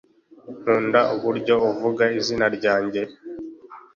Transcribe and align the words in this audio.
nkunda 0.57 0.99
uburyo 1.15 1.55
uvuga 1.69 2.03
izina 2.19 2.45
ryanjye 2.57 3.01